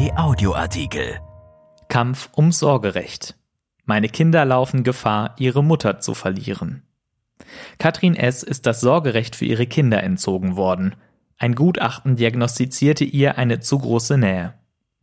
[0.00, 1.20] Kai Audioartikel.
[1.88, 3.36] Kampf ums Sorgerecht.
[3.84, 6.84] Meine Kinder laufen Gefahr, ihre Mutter zu verlieren.
[7.78, 8.42] Katrin S.
[8.42, 10.94] ist das Sorgerecht für ihre Kinder entzogen worden.
[11.36, 14.54] Ein Gutachten diagnostizierte ihr eine zu große Nähe.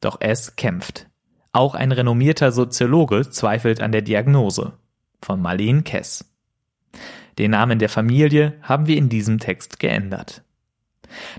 [0.02, 0.56] Doch S.
[0.56, 1.06] kämpft.
[1.52, 4.80] Auch ein renommierter Soziologe zweifelt an der Diagnose.
[5.22, 6.26] Von Marlene Kess.
[7.38, 10.42] Den Namen der Familie haben wir in diesem Text geändert.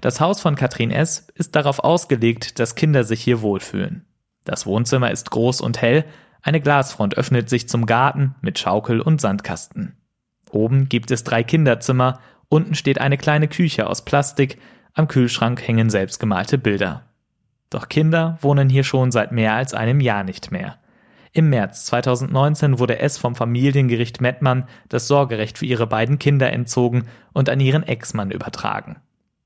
[0.01, 1.27] Das Haus von Katrin S.
[1.35, 4.05] ist darauf ausgelegt, dass Kinder sich hier wohlfühlen.
[4.45, 6.05] Das Wohnzimmer ist groß und hell,
[6.43, 9.97] eine Glasfront öffnet sich zum Garten mit Schaukel und Sandkasten.
[10.51, 14.59] Oben gibt es drei Kinderzimmer, unten steht eine kleine Küche aus Plastik,
[14.95, 17.05] am Kühlschrank hängen selbstgemalte Bilder.
[17.71, 20.79] Doch Kinder wohnen hier schon seit mehr als einem Jahr nicht mehr.
[21.33, 27.07] Im März 2019 wurde es vom Familiengericht Mettmann das Sorgerecht für ihre beiden Kinder entzogen
[27.33, 28.97] und an ihren Ex-Mann übertragen.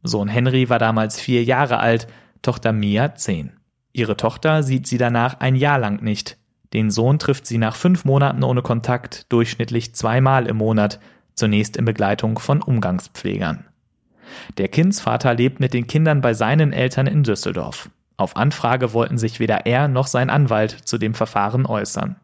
[0.02, 2.06] Sohn Henry war damals vier Jahre alt,
[2.42, 3.52] Tochter Mia zehn.
[3.92, 6.38] Ihre Tochter sieht sie danach ein Jahr lang nicht.
[6.72, 10.98] Den Sohn trifft sie nach fünf Monaten ohne Kontakt durchschnittlich zweimal im Monat,
[11.34, 13.66] zunächst in Begleitung von Umgangspflegern.
[14.56, 17.90] Der Kindsvater lebt mit den Kindern bei seinen Eltern in Düsseldorf.
[18.16, 22.16] Auf Anfrage wollten sich weder er noch sein Anwalt zu dem Verfahren äußern.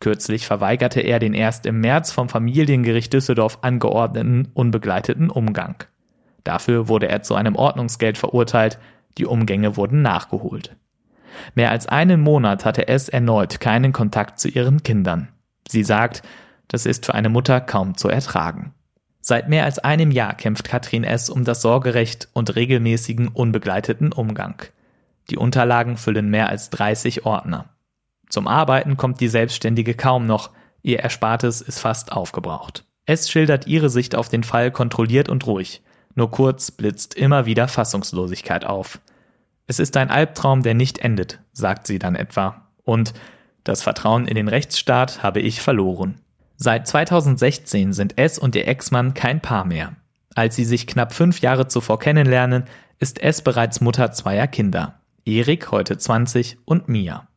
[0.00, 5.84] Kürzlich verweigerte er den erst im März vom Familiengericht Düsseldorf angeordneten unbegleiteten Umgang.
[6.46, 8.78] Dafür wurde er zu einem Ordnungsgeld verurteilt,
[9.18, 10.76] die Umgänge wurden nachgeholt.
[11.56, 15.28] Mehr als einen Monat hatte es erneut keinen Kontakt zu ihren Kindern.
[15.66, 16.22] Sie sagt,
[16.68, 18.72] das ist für eine Mutter kaum zu ertragen.
[19.20, 21.30] Seit mehr als einem Jahr kämpft Katrin S.
[21.30, 24.62] um das Sorgerecht und regelmäßigen unbegleiteten Umgang.
[25.30, 27.70] Die Unterlagen füllen mehr als 30 Ordner.
[28.28, 30.50] Zum Arbeiten kommt die Selbstständige kaum noch,
[30.82, 32.84] ihr Erspartes ist fast aufgebraucht.
[33.04, 35.82] Es schildert ihre Sicht auf den Fall kontrolliert und ruhig.
[36.16, 39.00] Nur kurz blitzt immer wieder Fassungslosigkeit auf.
[39.68, 42.66] Es ist ein Albtraum, der nicht endet, sagt sie dann etwa.
[42.84, 43.12] Und
[43.64, 46.20] das Vertrauen in den Rechtsstaat habe ich verloren.
[46.56, 49.92] Seit 2016 sind es und ihr Ex-Mann kein Paar mehr.
[50.34, 52.64] Als sie sich knapp fünf Jahre zuvor kennenlernen,
[52.98, 55.00] ist es bereits Mutter zweier Kinder.
[55.26, 57.28] Erik, heute 20, und Mia.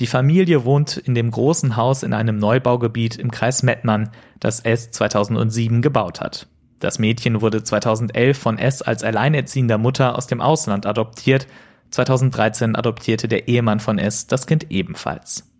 [0.00, 4.90] Die Familie wohnt in dem großen Haus in einem Neubaugebiet im Kreis Mettmann, das es
[4.90, 6.46] 2007 gebaut hat.
[6.80, 11.46] Das Mädchen wurde 2011 von S als alleinerziehender Mutter aus dem Ausland adoptiert.
[11.90, 15.50] 2013 adoptierte der Ehemann von S das Kind ebenfalls.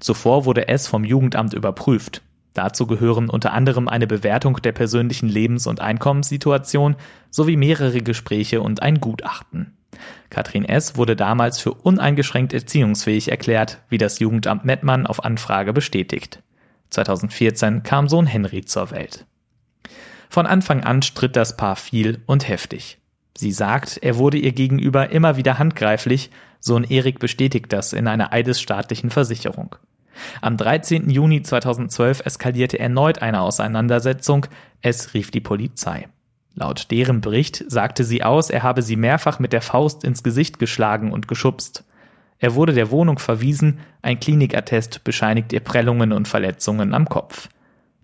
[0.00, 2.22] Zuvor wurde S vom Jugendamt überprüft.
[2.54, 6.96] Dazu gehören unter anderem eine Bewertung der persönlichen Lebens- und Einkommenssituation
[7.30, 9.76] sowie mehrere Gespräche und ein Gutachten.
[10.30, 10.96] Katrin S.
[10.96, 16.42] wurde damals für uneingeschränkt erziehungsfähig erklärt, wie das Jugendamt Mettmann auf Anfrage bestätigt.
[16.90, 19.26] 2014 kam Sohn Henry zur Welt.
[20.28, 22.98] Von Anfang an stritt das Paar viel und heftig.
[23.36, 26.30] Sie sagt, er wurde ihr gegenüber immer wieder handgreiflich,
[26.60, 29.76] Sohn Erik bestätigt das in einer eidesstaatlichen Versicherung.
[30.40, 31.08] Am 13.
[31.08, 34.46] Juni 2012 eskalierte erneut eine Auseinandersetzung,
[34.82, 36.08] es rief die Polizei.
[36.54, 40.58] Laut deren Bericht sagte sie aus, er habe sie mehrfach mit der Faust ins Gesicht
[40.58, 41.84] geschlagen und geschubst.
[42.40, 47.48] Er wurde der Wohnung verwiesen, ein Klinikattest bescheinigt ihr Prellungen und Verletzungen am Kopf.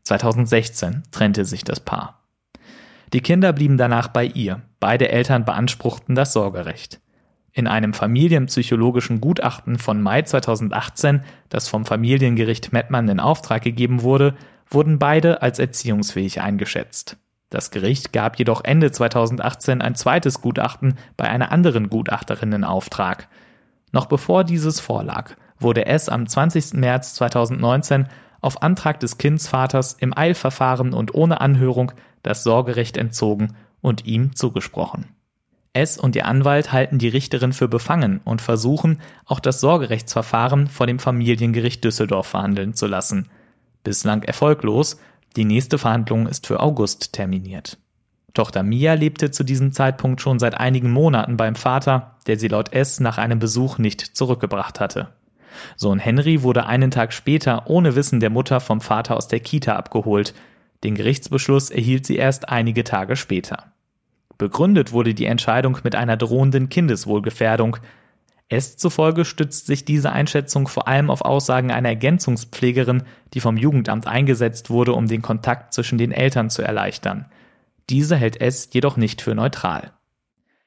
[0.04, 2.20] 2016 trennte sich das Paar.
[3.12, 4.62] Die Kinder blieben danach bei ihr.
[4.80, 7.00] Beide Eltern beanspruchten das Sorgerecht.
[7.52, 14.34] In einem familienpsychologischen Gutachten von Mai 2018, das vom Familiengericht Mettmann in Auftrag gegeben wurde,
[14.68, 17.16] wurden beide als erziehungsfähig eingeschätzt.
[17.50, 23.28] Das Gericht gab jedoch Ende 2018 ein zweites Gutachten bei einer anderen Gutachterin in Auftrag.
[23.92, 26.74] Noch bevor dieses vorlag, wurde es am 20.
[26.74, 28.08] März 2019
[28.44, 35.06] auf Antrag des Kindsvaters im Eilverfahren und ohne Anhörung das Sorgerecht entzogen und ihm zugesprochen.
[35.72, 40.86] Es und ihr Anwalt halten die Richterin für befangen und versuchen, auch das Sorgerechtsverfahren vor
[40.86, 43.28] dem Familiengericht Düsseldorf verhandeln zu lassen.
[43.82, 45.00] Bislang erfolglos,
[45.36, 47.78] die nächste Verhandlung ist für August terminiert.
[48.34, 52.72] Tochter Mia lebte zu diesem Zeitpunkt schon seit einigen Monaten beim Vater, der sie laut
[52.72, 55.08] S nach einem Besuch nicht zurückgebracht hatte.
[55.76, 59.76] Sohn Henry wurde einen Tag später ohne Wissen der Mutter vom Vater aus der Kita
[59.76, 60.34] abgeholt.
[60.82, 63.72] Den Gerichtsbeschluss erhielt sie erst einige Tage später.
[64.38, 67.78] Begründet wurde die Entscheidung mit einer drohenden Kindeswohlgefährdung.
[68.48, 74.06] Es zufolge stützt sich diese Einschätzung vor allem auf Aussagen einer Ergänzungspflegerin, die vom Jugendamt
[74.06, 77.28] eingesetzt wurde, um den Kontakt zwischen den Eltern zu erleichtern.
[77.90, 79.92] Diese hält es jedoch nicht für neutral.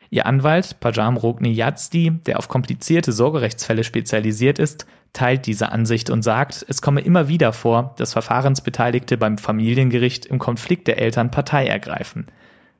[0.10, 6.22] Ihr Anwalt Pajam Rogni Yazdi, der auf komplizierte Sorgerechtsfälle spezialisiert ist, teilt diese Ansicht und
[6.22, 11.68] sagt, es komme immer wieder vor, dass Verfahrensbeteiligte beim Familiengericht im Konflikt der Eltern Partei
[11.68, 12.28] ergreifen.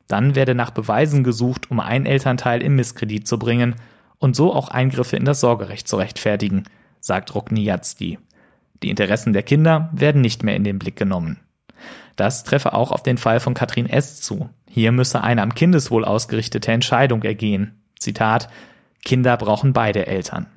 [0.08, 3.76] Dann werde nach Beweisen gesucht, um einen Elternteil im Misskredit zu bringen,
[4.20, 6.64] und so auch Eingriffe in das Sorgerecht zu rechtfertigen,
[7.00, 8.18] sagt Rokniatski.
[8.82, 11.40] Die Interessen der Kinder werden nicht mehr in den Blick genommen.
[12.16, 14.22] Das treffe auch auf den Fall von Katrin S.
[14.22, 14.50] zu.
[14.70, 17.82] Hier müsse eine am Kindeswohl ausgerichtete Entscheidung ergehen.
[18.00, 18.50] Zitat
[19.06, 20.48] Kinder brauchen beide Eltern.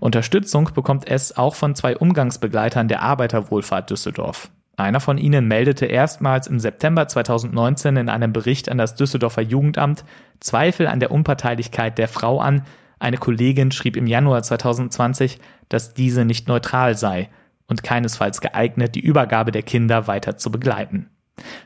[0.00, 4.50] Unterstützung bekommt S auch von zwei Umgangsbegleitern der Arbeiterwohlfahrt Düsseldorf.
[4.76, 10.04] Einer von ihnen meldete erstmals im September 2019 in einem Bericht an das Düsseldorfer Jugendamt
[10.40, 12.62] Zweifel an der Unparteilichkeit der Frau an.
[12.98, 15.38] Eine Kollegin schrieb im Januar 2020,
[15.68, 17.28] dass diese nicht neutral sei
[17.70, 21.08] und keinesfalls geeignet, die Übergabe der Kinder weiter zu begleiten.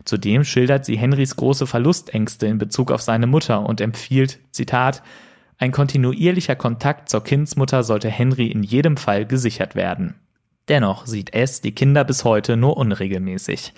[0.05, 5.03] Zudem schildert sie Henrys große Verlustängste in Bezug auf seine Mutter und empfiehlt, Zitat,
[5.59, 10.17] ein kontinuierlicher Kontakt zur Kindsmutter sollte Henry in jedem Fall gesichert werden.
[10.69, 13.73] Dennoch sieht S die Kinder bis heute nur unregelmäßig.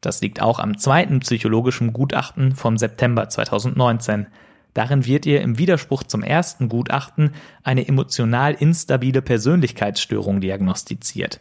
[0.00, 4.26] Das liegt auch am zweiten psychologischen Gutachten vom September 2019.
[4.72, 11.40] Darin wird ihr im Widerspruch zum ersten Gutachten eine emotional instabile Persönlichkeitsstörung diagnostiziert.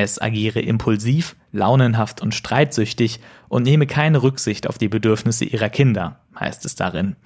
[0.00, 3.18] Es agiere impulsiv, launenhaft und streitsüchtig
[3.48, 7.16] und nehme keine Rücksicht auf die Bedürfnisse ihrer Kinder, heißt es darin.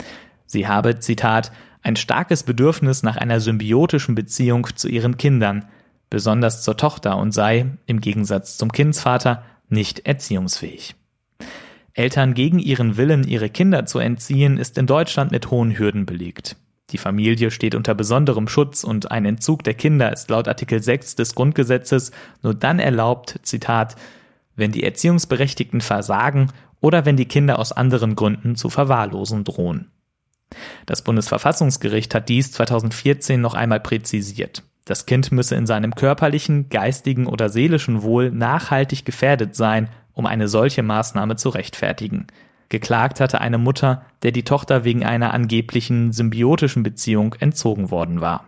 [0.47, 1.53] Sie habe, Zitat,
[1.83, 5.67] ein starkes Bedürfnis nach einer symbiotischen Beziehung zu ihren Kindern,
[6.09, 10.95] besonders zur Tochter und sei, im Gegensatz zum Kindsvater, nicht erziehungsfähig.
[11.93, 16.57] Eltern gegen ihren Willen, ihre Kinder zu entziehen, ist in Deutschland mit hohen Hürden belegt.
[16.93, 21.17] Die Familie steht unter besonderem Schutz und ein Entzug der Kinder ist laut Artikel 6
[21.17, 22.13] des Grundgesetzes
[22.43, 23.97] nur dann erlaubt, Zitat,
[24.57, 29.91] wenn die Erziehungsberechtigten versagen oder wenn die Kinder aus anderen Gründen zu verwahrlosen drohen.
[30.85, 34.63] Das Bundesverfassungsgericht hat dies 2014 noch einmal präzisiert.
[34.85, 40.49] Das Kind müsse in seinem körperlichen, geistigen oder seelischen Wohl nachhaltig gefährdet sein, um eine
[40.49, 42.27] solche Maßnahme zu rechtfertigen.
[42.73, 48.47] Geklagt hatte eine Mutter, der die Tochter wegen einer angeblichen symbiotischen Beziehung entzogen worden war.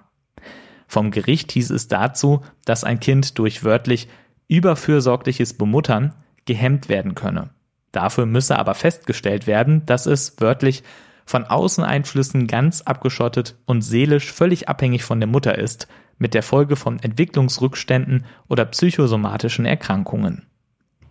[0.88, 4.09] Vom Gericht hieß es dazu, dass ein Kind durch wörtlich
[4.49, 6.15] überfürsorgliches Bemuttern
[6.47, 7.50] gehemmt werden könne.
[7.93, 10.85] Dafür müsse aber festgestellt werden, dass es wörtlich
[11.27, 15.87] von Außeneinflüssen ganz abgeschottet und seelisch völlig abhängig von der Mutter ist,
[16.17, 20.47] mit der Folge von Entwicklungsrückständen oder psychosomatischen Erkrankungen.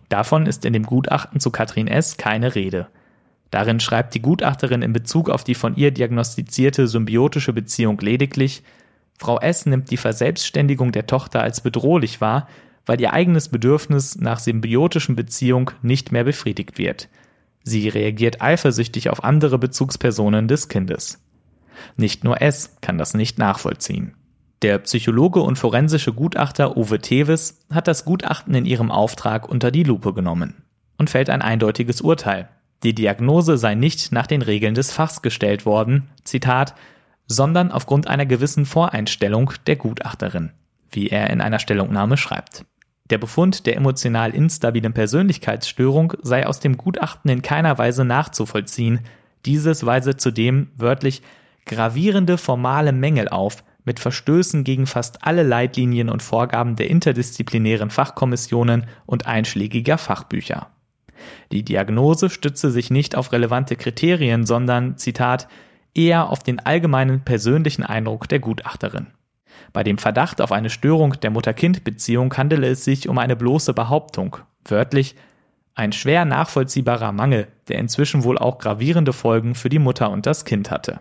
[0.08, 2.16] Davon ist in dem Gutachten zu Katrin S.
[2.16, 2.88] keine Rede.
[3.54, 8.64] Darin schreibt die Gutachterin in Bezug auf die von ihr diagnostizierte symbiotische Beziehung lediglich,
[9.16, 9.64] Frau S.
[9.64, 12.48] nimmt die Verselbstständigung der Tochter als bedrohlich wahr,
[12.84, 17.08] weil ihr eigenes Bedürfnis nach symbiotischen Beziehung nicht mehr befriedigt wird–
[17.64, 21.24] Sie reagiert eifersüchtig auf andere Bezugspersonen des Kindes.
[21.96, 24.14] Nicht nur S kann das nicht nachvollziehen.
[24.60, 29.82] Der Psychologe und forensische Gutachter Uwe Tevis hat das Gutachten in ihrem Auftrag unter die
[29.82, 30.62] Lupe genommen
[30.98, 32.48] und fällt ein eindeutiges Urteil.
[32.84, 36.74] Die Diagnose sei nicht nach den Regeln des Fachs gestellt worden, Zitat,
[37.26, 40.50] sondern aufgrund einer gewissen Voreinstellung der Gutachterin,
[40.90, 42.66] wie er in einer Stellungnahme schreibt.
[43.10, 49.00] Der Befund der emotional instabilen Persönlichkeitsstörung sei aus dem Gutachten in keiner Weise nachzuvollziehen.
[49.46, 51.22] Dieses weise zudem wörtlich
[51.66, 58.86] gravierende formale Mängel auf, mit Verstößen gegen fast alle Leitlinien und Vorgaben der interdisziplinären Fachkommissionen
[59.04, 60.68] und einschlägiger Fachbücher.
[61.52, 65.48] Die Diagnose stütze sich nicht auf relevante Kriterien, sondern, Zitat,
[65.94, 69.08] eher auf den allgemeinen persönlichen Eindruck der Gutachterin.
[69.72, 74.36] Bei dem Verdacht auf eine Störung der Mutter-Kind-Beziehung handele es sich um eine bloße Behauptung,
[74.64, 75.16] wörtlich
[75.74, 80.44] ein schwer nachvollziehbarer Mangel, der inzwischen wohl auch gravierende Folgen für die Mutter und das
[80.44, 81.00] Kind hatte.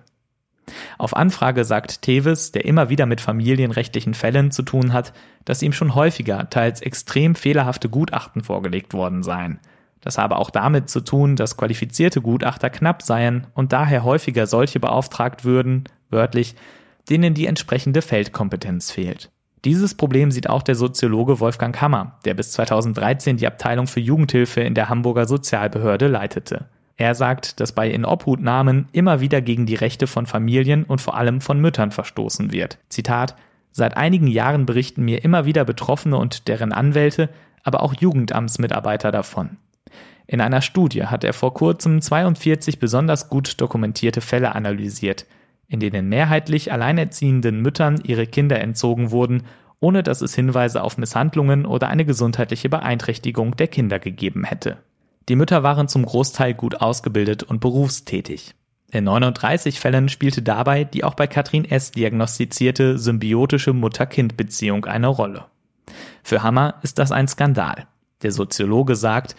[0.97, 5.13] Auf Anfrage sagt Tevis, der immer wieder mit familienrechtlichen Fällen zu tun hat,
[5.45, 9.59] dass ihm schon häufiger teils extrem fehlerhafte Gutachten vorgelegt worden seien.
[10.03, 14.81] Das habe auch damit zu tun, dass qualifizierte Gutachter knapp seien und daher häufiger solche
[14.81, 16.55] beauftragt würden, wörtlich,
[17.09, 19.31] denen die entsprechende Feldkompetenz fehlt.
[19.63, 24.59] Dieses Problem sieht auch der Soziologe Wolfgang Hammer, der bis 2013 die Abteilung für Jugendhilfe
[24.59, 26.65] in der Hamburger Sozialbehörde leitete.
[26.97, 31.39] Er sagt, dass bei Inobhutnahmen immer wieder gegen die Rechte von Familien und vor allem
[31.39, 32.77] von Müttern verstoßen wird.
[32.89, 33.35] Zitat
[33.71, 37.29] Seit einigen Jahren berichten mir immer wieder Betroffene und deren Anwälte,
[37.63, 39.57] aber auch Jugendamtsmitarbeiter davon.
[40.25, 45.25] In einer Studie hat er vor kurzem 42 besonders gut dokumentierte Fälle analysiert
[45.73, 49.41] in denen mehrheitlich alleinerziehenden Müttern ihre Kinder entzogen wurden,
[49.79, 54.77] ohne dass es Hinweise auf Misshandlungen oder eine gesundheitliche Beeinträchtigung der Kinder gegeben hätte.
[55.29, 58.53] Die Mütter waren zum Großteil gut ausgebildet und berufstätig.
[58.91, 61.89] In 39 Fällen spielte dabei die auch bei Katrin S.
[61.89, 65.45] diagnostizierte symbiotische Mutter-Kind-Beziehung eine Rolle.
[66.21, 67.87] Für Hammer ist das ein Skandal.
[68.21, 69.35] Der Soziologe sagt,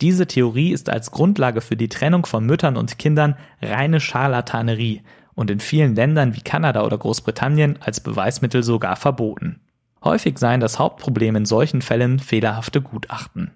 [0.00, 5.02] diese Theorie ist als Grundlage für die Trennung von Müttern und Kindern reine Scharlatanerie
[5.34, 9.60] und in vielen Ländern wie Kanada oder Großbritannien als Beweismittel sogar verboten.
[10.02, 13.52] Häufig seien das Hauptproblem in solchen Fällen fehlerhafte Gutachten.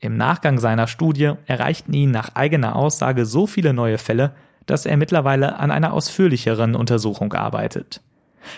[0.00, 4.32] Im Nachgang seiner Studie erreichten ihn nach eigener Aussage so viele neue Fälle,
[4.66, 8.00] dass er mittlerweile an einer ausführlicheren Untersuchung arbeitet.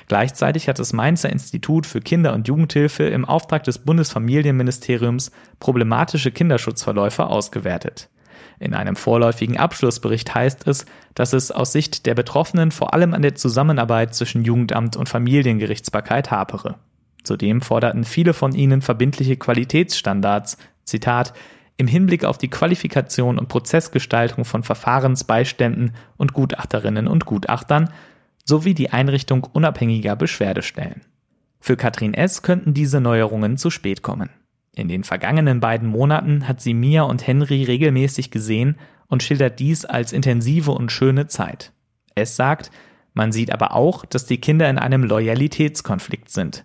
[0.09, 7.27] Gleichzeitig hat das Mainzer Institut für Kinder- und Jugendhilfe im Auftrag des Bundesfamilienministeriums problematische Kinderschutzverläufe
[7.27, 8.09] ausgewertet.
[8.59, 13.23] In einem vorläufigen Abschlussbericht heißt es, dass es aus Sicht der Betroffenen vor allem an
[13.23, 16.77] der Zusammenarbeit zwischen Jugendamt und Familiengerichtsbarkeit hapere.
[17.25, 21.33] Zudem forderten viele von ihnen verbindliche Qualitätsstandards, Zitat,
[21.79, 27.89] im Hinblick auf die Qualifikation und Prozessgestaltung von Verfahrensbeiständen und Gutachterinnen und Gutachtern
[28.45, 31.03] sowie die Einrichtung unabhängiger Beschwerdestellen.
[31.61, 32.43] Für Katrin S.
[32.43, 34.31] könnten diese Neuerungen zu spät kommen.
[34.75, 38.77] In den vergangenen beiden Monaten hat sie Mia und Henry regelmäßig gesehen
[39.09, 41.73] und schildert dies als intensive und schöne Zeit.
[42.15, 42.71] Es sagt,
[43.13, 46.65] man sieht aber auch, dass die Kinder in einem Loyalitätskonflikt sind.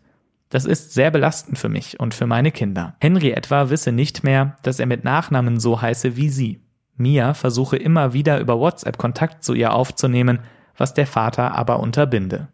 [0.50, 2.96] Das ist sehr belastend für mich und für meine Kinder.
[3.02, 6.62] Henry etwa wisse nicht mehr, dass er mit Nachnamen so heiße wie sie.
[6.96, 10.40] Mia versuche immer wieder über WhatsApp Kontakt zu ihr aufzunehmen,
[10.78, 12.48] was der Vater aber unterbinde.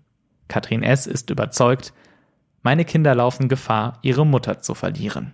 [0.48, 1.08] Katrin S.
[1.08, 1.94] ist überzeugt,
[2.62, 5.34] meine Kinder laufen Gefahr, ihre Mutter zu verlieren.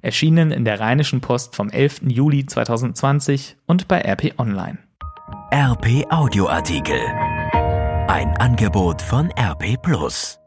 [0.00, 2.02] Erschienen in der Rheinischen Post vom 11.
[2.08, 4.78] Juli 2020 und bei RP Online.
[5.52, 7.00] RP Audioartikel.
[8.06, 10.37] Ein Angebot von RP Plus.